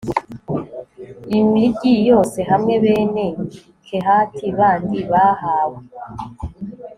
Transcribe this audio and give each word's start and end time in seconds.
imigi 1.39 1.93
yose 2.09 2.39
hamwe 2.51 2.73
bene 2.83 3.25
kehati 3.85 4.45
bandi 4.57 4.99
bahawe 5.11 5.79